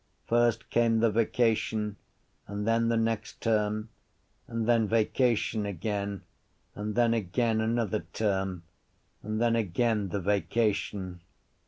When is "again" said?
5.67-6.23, 7.13-7.61, 9.55-10.09